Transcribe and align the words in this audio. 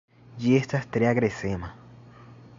Ĝi 0.45 0.53
estas 0.59 0.89
tre 0.95 1.09
agresema. 1.11 1.73